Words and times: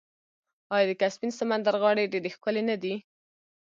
آیا 0.75 0.85
د 0.89 0.91
کسپین 1.01 1.31
سمندر 1.39 1.73
غاړې 1.81 2.11
ډیرې 2.13 2.29
ښکلې 2.35 2.63
نه 2.69 2.75
دي؟ 2.83 2.95